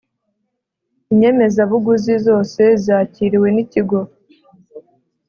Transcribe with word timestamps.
inyemezabuguzi 1.11 2.13
zose 2.25 2.61
zakiriwe 2.85 3.47
n 3.55 3.57
ikigo 3.63 3.99